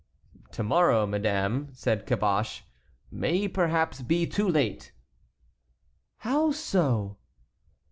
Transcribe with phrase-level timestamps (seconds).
[0.53, 2.63] "To morrow, madame," said Caboche,
[3.11, 4.93] "may perhaps be too late."
[6.17, 7.17] "How so?"